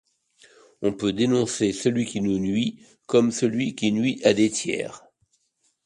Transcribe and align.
On 0.81 0.93
peut 0.93 1.13
dénoncer 1.13 1.71
celui 1.73 2.05
qui 2.05 2.21
nous 2.21 2.39
nuit 2.39 2.79
comme 3.05 3.31
celui 3.31 3.75
qui 3.75 3.91
nuit 3.91 4.19
à 4.25 4.33
des 4.33 4.49
tiers. 4.49 5.05